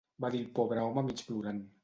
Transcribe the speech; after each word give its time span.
Va 0.23 0.31
dir 0.35 0.39
el 0.43 0.47
pobre 0.59 0.87
home 0.87 1.05
mig 1.11 1.23
plorant. 1.29 1.63